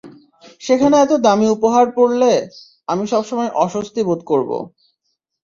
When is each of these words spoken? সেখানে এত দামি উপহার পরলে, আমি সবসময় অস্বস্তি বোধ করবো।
সেখানে 0.61 0.95
এত 0.99 1.11
দামি 1.25 1.47
উপহার 1.49 1.85
পরলে, 1.91 2.33
আমি 2.87 3.03
সবসময় 3.07 3.49
অস্বস্তি 3.63 4.01
বোধ 4.07 4.21
করবো। 4.25 4.57